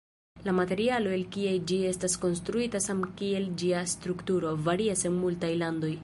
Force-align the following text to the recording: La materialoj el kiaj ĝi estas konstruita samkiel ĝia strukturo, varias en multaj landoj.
La 0.45 0.53
materialoj 0.59 1.11
el 1.17 1.25
kiaj 1.35 1.51
ĝi 1.71 1.75
estas 1.89 2.15
konstruita 2.23 2.81
samkiel 2.85 3.45
ĝia 3.63 3.83
strukturo, 3.91 4.55
varias 4.69 5.05
en 5.11 5.19
multaj 5.27 5.51
landoj. 5.65 5.93